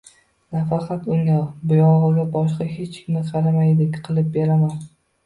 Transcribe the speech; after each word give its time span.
Nafaqat 0.53 1.03
unga, 1.15 1.35
buyog`iga 1.71 2.25
boshqa 2.37 2.67
hech 2.79 2.89
kimga 3.03 3.21
qaramaydigan 3.29 4.03
qilib 4.09 4.33
beraman 4.39 4.73